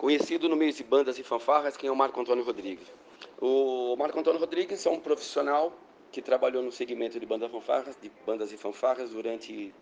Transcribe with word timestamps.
conhecido 0.00 0.48
no 0.48 0.56
meio 0.56 0.72
de 0.72 0.82
bandas 0.82 1.18
e 1.18 1.22
fanfarras, 1.22 1.76
quem 1.76 1.88
é 1.88 1.92
o 1.92 1.94
Marco 1.94 2.18
Antônio 2.18 2.42
Rodrigues. 2.42 2.90
O 3.38 3.94
Marco 3.98 4.18
Antônio 4.18 4.40
Rodrigues 4.40 4.86
é 4.86 4.88
um 4.88 4.98
profissional 4.98 5.74
que 6.10 6.22
trabalhou 6.22 6.62
no 6.62 6.72
segmento 6.72 7.20
de 7.20 7.26
bandas, 7.26 7.50
fanfarras, 7.50 7.98
de 8.00 8.10
bandas 8.24 8.50
e 8.50 8.56
fanfarras 8.56 9.10
durante 9.10 9.74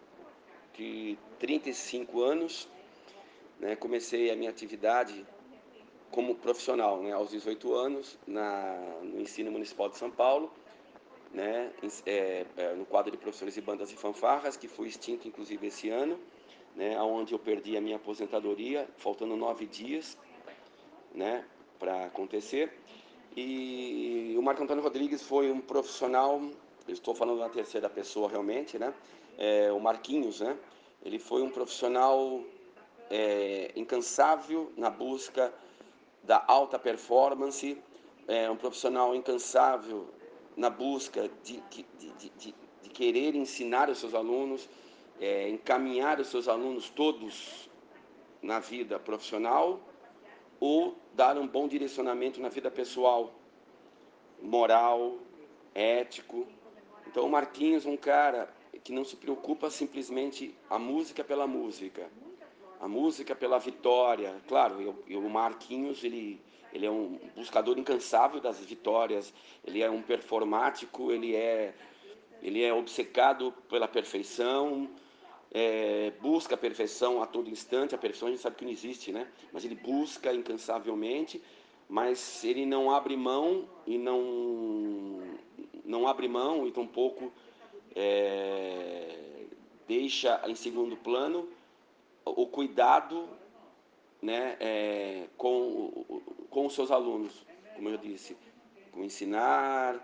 de 0.76 1.16
35 1.38 2.20
anos. 2.20 2.68
Né? 3.60 3.76
Comecei 3.76 4.28
a 4.28 4.34
minha 4.34 4.50
atividade 4.50 5.24
como 6.10 6.34
profissional 6.34 7.00
né? 7.00 7.12
aos 7.12 7.30
18 7.30 7.72
anos 7.72 8.18
na, 8.26 8.74
no 9.00 9.20
ensino 9.20 9.52
municipal 9.52 9.88
de 9.88 9.98
São 9.98 10.10
Paulo, 10.10 10.52
né? 11.32 11.70
É, 12.04 12.44
é, 12.56 12.74
no 12.74 12.84
quadro 12.84 13.12
de 13.12 13.18
professores 13.18 13.54
de 13.54 13.60
bandas 13.60 13.92
e 13.92 13.94
fanfarras, 13.94 14.56
que 14.56 14.66
foi 14.66 14.88
extinto 14.88 15.28
inclusive 15.28 15.68
esse 15.68 15.88
ano 15.88 16.18
né, 16.78 16.96
onde 17.02 17.34
eu 17.34 17.40
perdi 17.40 17.76
a 17.76 17.80
minha 17.80 17.96
aposentadoria, 17.96 18.88
faltando 18.98 19.34
nove 19.34 19.66
dias 19.66 20.16
né, 21.12 21.44
para 21.76 22.04
acontecer. 22.04 22.72
E 23.36 24.36
o 24.38 24.42
Marco 24.42 24.62
Antônio 24.62 24.82
Rodrigues 24.82 25.20
foi 25.22 25.50
um 25.50 25.60
profissional, 25.60 26.40
estou 26.86 27.16
falando 27.16 27.40
na 27.40 27.48
terceira 27.48 27.90
pessoa 27.90 28.28
realmente, 28.28 28.78
né? 28.78 28.94
É, 29.36 29.72
o 29.72 29.80
Marquinhos, 29.80 30.40
né? 30.40 30.56
Ele 31.04 31.18
foi 31.18 31.42
um 31.42 31.50
profissional 31.50 32.44
é, 33.10 33.72
incansável 33.74 34.72
na 34.76 34.88
busca 34.88 35.52
da 36.22 36.44
alta 36.46 36.78
performance, 36.78 37.76
é, 38.28 38.48
um 38.48 38.56
profissional 38.56 39.16
incansável 39.16 40.08
na 40.56 40.70
busca 40.70 41.28
de, 41.42 41.60
de, 41.70 41.86
de, 41.98 42.30
de, 42.30 42.54
de 42.82 42.90
querer 42.90 43.34
ensinar 43.34 43.88
os 43.90 43.98
seus 43.98 44.14
alunos, 44.14 44.68
é, 45.20 45.48
encaminhar 45.48 46.20
os 46.20 46.28
seus 46.28 46.48
alunos 46.48 46.88
todos 46.90 47.68
na 48.42 48.60
vida 48.60 48.98
profissional 48.98 49.80
ou 50.60 50.96
dar 51.14 51.36
um 51.36 51.46
bom 51.46 51.68
direcionamento 51.68 52.40
na 52.40 52.48
vida 52.48 52.70
pessoal, 52.70 53.32
moral, 54.40 55.16
ético. 55.74 56.46
Então 57.06 57.24
o 57.24 57.30
Marquinhos, 57.30 57.86
um 57.86 57.96
cara 57.96 58.52
que 58.84 58.92
não 58.92 59.04
se 59.04 59.16
preocupa 59.16 59.70
simplesmente 59.70 60.54
a 60.70 60.78
música 60.78 61.24
pela 61.24 61.46
música, 61.46 62.08
a 62.80 62.88
música 62.88 63.34
pela 63.34 63.58
vitória. 63.58 64.34
Claro, 64.46 64.80
eu, 64.80 65.04
eu, 65.08 65.20
o 65.20 65.30
Marquinhos 65.30 66.02
ele 66.04 66.40
ele 66.70 66.84
é 66.84 66.90
um 66.90 67.18
buscador 67.34 67.78
incansável 67.78 68.40
das 68.40 68.60
vitórias, 68.60 69.32
ele 69.64 69.82
é 69.82 69.90
um 69.90 70.02
performático, 70.02 71.10
ele 71.10 71.34
é 71.34 71.74
ele 72.42 72.62
é 72.62 72.72
obcecado 72.72 73.52
pela 73.68 73.88
perfeição, 73.88 74.88
é, 75.50 76.12
busca 76.20 76.54
a 76.54 76.58
perfeição 76.58 77.22
a 77.22 77.26
todo 77.26 77.48
instante, 77.48 77.94
a 77.94 77.98
perfeição 77.98 78.28
a 78.28 78.30
gente 78.30 78.40
sabe 78.40 78.56
que 78.56 78.64
não 78.64 78.72
existe, 78.72 79.12
né? 79.12 79.26
Mas 79.52 79.64
ele 79.64 79.74
busca 79.74 80.32
incansavelmente, 80.32 81.42
mas 81.88 82.44
ele 82.44 82.66
não 82.66 82.90
abre 82.90 83.16
mão 83.16 83.68
e 83.86 83.96
não 83.96 85.22
não 85.84 86.06
abre 86.06 86.28
mão 86.28 86.66
e 86.66 86.70
tampouco 86.70 87.32
é, 87.96 89.46
deixa 89.86 90.42
em 90.46 90.54
segundo 90.54 90.96
plano 90.98 91.48
o 92.26 92.46
cuidado 92.46 93.26
né, 94.20 94.56
é, 94.60 95.28
com, 95.38 96.04
com 96.50 96.66
os 96.66 96.74
seus 96.74 96.90
alunos, 96.90 97.46
como 97.74 97.88
eu 97.88 97.96
disse, 97.96 98.36
com 98.92 99.02
ensinar, 99.02 99.96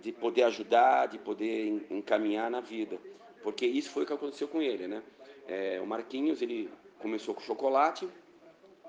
de 0.00 0.12
poder 0.12 0.44
ajudar, 0.44 1.08
de 1.08 1.18
poder 1.18 1.84
encaminhar 1.90 2.50
na 2.50 2.60
vida 2.60 2.98
porque 3.42 3.66
isso 3.66 3.90
foi 3.90 4.04
o 4.04 4.06
que 4.06 4.12
aconteceu 4.12 4.48
com 4.48 4.62
ele, 4.62 4.86
né? 4.86 5.02
É, 5.46 5.80
o 5.80 5.86
Marquinhos, 5.86 6.40
ele 6.40 6.70
começou 6.98 7.34
com 7.34 7.40
chocolate, 7.40 8.08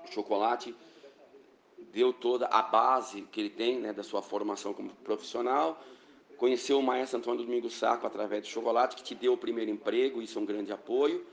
o 0.08 0.12
chocolate 0.12 0.74
deu 1.92 2.12
toda 2.12 2.46
a 2.46 2.62
base 2.62 3.22
que 3.22 3.40
ele 3.40 3.50
tem, 3.50 3.78
né, 3.78 3.92
da 3.92 4.02
sua 4.02 4.22
formação 4.22 4.72
como 4.72 4.90
profissional, 4.96 5.82
conheceu 6.36 6.78
o 6.78 6.82
maestro 6.82 7.18
Antônio 7.18 7.44
Domingos 7.44 7.74
Saco 7.74 8.06
através 8.06 8.42
do 8.42 8.48
chocolate, 8.48 8.96
que 8.96 9.02
te 9.02 9.14
deu 9.14 9.34
o 9.34 9.38
primeiro 9.38 9.70
emprego, 9.70 10.20
isso 10.20 10.38
é 10.38 10.42
um 10.42 10.44
grande 10.44 10.72
apoio, 10.72 11.24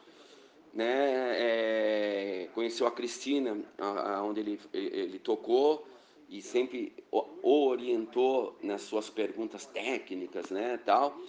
né, 0.73 1.33
é, 1.35 2.49
conheceu 2.53 2.87
a 2.87 2.91
Cristina, 2.91 3.57
a, 3.77 4.17
a 4.17 4.23
onde 4.23 4.39
ele, 4.39 4.59
ele 4.73 5.19
tocou, 5.19 5.87
e 6.29 6.41
sempre 6.41 6.93
o, 7.11 7.25
orientou 7.43 8.57
nas 8.61 8.81
suas 8.81 9.09
perguntas 9.09 9.65
técnicas, 9.65 10.49
né, 10.49 10.79
tal, 10.85 11.19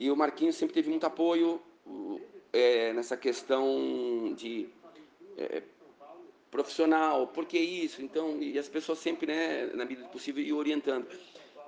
e 0.00 0.10
o 0.10 0.16
Marquinhos 0.16 0.56
sempre 0.56 0.72
teve 0.72 0.88
muito 0.88 1.04
apoio 1.04 1.60
é, 2.50 2.90
nessa 2.94 3.18
questão 3.18 4.32
de 4.34 4.66
é, 5.36 5.62
profissional, 6.50 7.26
por 7.26 7.44
que 7.44 7.58
isso? 7.58 8.00
Então, 8.02 8.42
e 8.42 8.58
as 8.58 8.66
pessoas 8.66 8.98
sempre, 8.98 9.26
né, 9.26 9.66
na 9.74 9.84
medida 9.84 10.04
do 10.04 10.08
possível, 10.08 10.42
iam 10.42 10.56
orientando. 10.56 11.06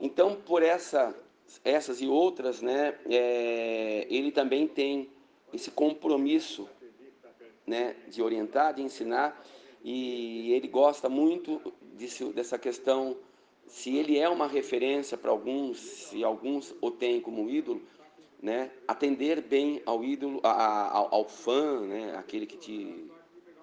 Então, 0.01 0.35
por 0.35 0.63
essa, 0.63 1.15
essas 1.63 2.01
e 2.01 2.07
outras, 2.07 2.63
né, 2.63 2.99
é, 3.11 4.07
ele 4.09 4.33
também 4.33 4.67
tem 4.67 5.11
esse 5.53 5.71
compromisso 5.71 6.67
né, 7.67 7.95
de 8.09 8.23
orientar, 8.23 8.73
de 8.73 8.81
ensinar, 8.81 9.45
e 9.85 10.53
ele 10.55 10.69
gosta 10.69 11.07
muito 11.07 11.61
disso, 11.95 12.33
dessa 12.33 12.59
questão, 12.59 13.15
se 13.67 13.95
ele 13.95 14.19
é 14.19 14.27
uma 14.27 14.47
referência 14.47 15.19
para 15.19 15.31
alguns, 15.31 15.79
se 15.79 16.25
alguns 16.25 16.75
o 16.81 16.91
têm 16.91 17.21
como 17.21 17.51
ídolo, 17.51 17.83
né, 18.43 18.73
atender 18.89 19.41
bem 19.41 19.81
ao 19.87 20.03
ídolo, 20.03 20.41
a, 20.43 20.51
a, 20.51 20.99
ao, 20.99 21.25
fã, 21.25 21.87
né, 21.87 22.17
aquele 22.17 22.45
que 22.45 22.57
te 22.59 23.11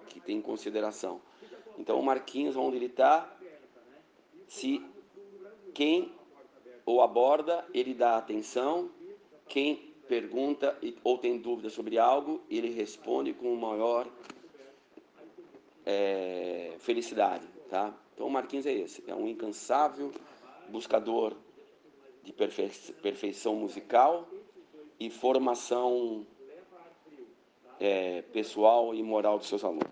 que 0.08 0.18
tem 0.18 0.40
consideração. 0.40 1.20
Então 1.78 2.00
o 2.00 2.02
Marquinhos, 2.02 2.56
onde 2.56 2.76
ele 2.76 2.86
está, 2.86 3.32
se 4.48 4.84
quem 5.72 6.12
o 6.84 7.00
aborda, 7.00 7.64
ele 7.72 7.94
dá 7.94 8.16
atenção, 8.16 8.90
quem 9.46 9.76
pergunta 10.08 10.76
ou 11.04 11.16
tem 11.16 11.38
dúvida 11.38 11.70
sobre 11.70 11.96
algo, 11.96 12.42
ele 12.50 12.70
responde 12.70 13.32
com 13.32 13.54
maior 13.54 14.08
é, 15.86 16.74
felicidade, 16.80 17.46
tá? 17.68 17.94
Então 18.14 18.26
o 18.26 18.30
Marquinhos 18.30 18.66
é 18.66 18.72
esse, 18.72 19.04
é 19.06 19.14
um 19.14 19.28
incansável 19.28 20.10
buscador 20.68 21.36
de 22.24 22.32
perfeição 22.32 23.54
musical, 23.54 24.26
e 25.00 25.08
formação 25.08 26.26
é, 27.80 28.20
pessoal 28.20 28.94
e 28.94 29.02
moral 29.02 29.38
dos 29.38 29.48
seus 29.48 29.64
alunos. 29.64 29.88